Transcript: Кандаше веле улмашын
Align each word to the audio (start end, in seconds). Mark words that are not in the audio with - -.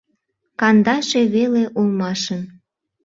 Кандаше 0.59 1.21
веле 1.33 1.63
улмашын 1.79 2.41